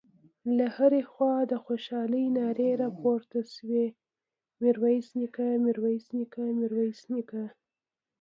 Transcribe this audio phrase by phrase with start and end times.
[0.57, 3.85] له هرې خوا د خوشالۍ نارې راپورته شوې:
[4.61, 7.43] ميرويس نيکه، ميرويس نيکه، ميرويس نيکه….